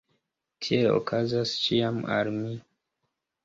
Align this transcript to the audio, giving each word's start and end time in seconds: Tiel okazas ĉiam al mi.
Tiel 0.67 0.87
okazas 1.01 1.53
ĉiam 1.67 2.03
al 2.17 2.35
mi. 2.41 2.59